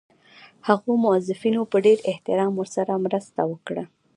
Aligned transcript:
هغو 0.67 0.91
موظفینو 1.03 1.61
په 1.71 1.77
ډېر 1.85 1.97
احترام 2.11 2.51
ورسره 2.57 2.93
مرسته 3.05 3.41
وکړه. 3.51 3.83